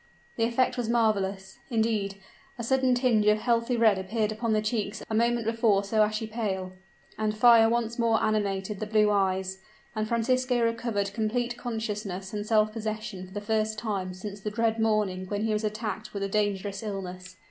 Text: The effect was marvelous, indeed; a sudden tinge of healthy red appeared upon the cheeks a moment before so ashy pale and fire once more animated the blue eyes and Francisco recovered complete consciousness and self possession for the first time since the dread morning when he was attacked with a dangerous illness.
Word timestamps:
The 0.35 0.45
effect 0.45 0.77
was 0.77 0.89
marvelous, 0.89 1.59
indeed; 1.69 2.15
a 2.57 2.63
sudden 2.63 2.95
tinge 2.95 3.27
of 3.27 3.37
healthy 3.37 3.77
red 3.77 3.99
appeared 3.99 4.31
upon 4.31 4.51
the 4.53 4.59
cheeks 4.63 5.03
a 5.07 5.13
moment 5.13 5.45
before 5.45 5.83
so 5.83 6.01
ashy 6.01 6.25
pale 6.25 6.73
and 7.19 7.37
fire 7.37 7.69
once 7.69 7.99
more 7.99 8.19
animated 8.23 8.79
the 8.79 8.87
blue 8.87 9.11
eyes 9.11 9.59
and 9.95 10.07
Francisco 10.07 10.59
recovered 10.59 11.13
complete 11.13 11.55
consciousness 11.55 12.33
and 12.33 12.47
self 12.47 12.73
possession 12.73 13.27
for 13.27 13.33
the 13.35 13.41
first 13.41 13.77
time 13.77 14.15
since 14.15 14.39
the 14.41 14.49
dread 14.49 14.79
morning 14.81 15.27
when 15.27 15.43
he 15.43 15.53
was 15.53 15.63
attacked 15.63 16.15
with 16.15 16.23
a 16.23 16.27
dangerous 16.29 16.81
illness. 16.81 17.37